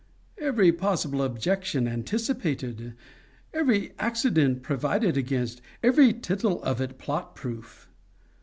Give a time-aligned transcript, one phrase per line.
[0.39, 2.95] Every possible objection anticipated!
[3.53, 5.61] Every accident provided against!
[5.83, 7.87] Every tittle of it plot proof!